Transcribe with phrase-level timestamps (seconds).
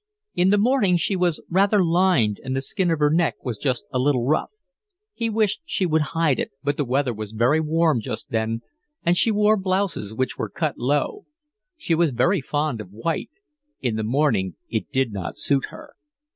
[0.33, 3.85] In the morning she was rather lined and the skin of her neck was just
[3.91, 4.49] a little rough.
[5.13, 8.61] He wished she would hide it, but the weather was very warm just then
[9.05, 11.27] and she wore blouses which were cut low.
[11.77, 13.29] She was very fond of white;
[13.79, 15.93] in the morning it did not suit her.